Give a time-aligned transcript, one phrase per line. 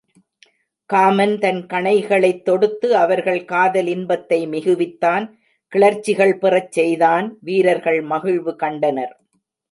[0.89, 5.25] Common தன் கணைகளைத் தொடுத்து அவர்கள் காதல் இன்பத்தை மிகுவித்தான்
[5.73, 9.13] கிளர்ச்சிகள் பெறச் செய்தான் வீரர்கள் மகிழ்வு கண்டனர்.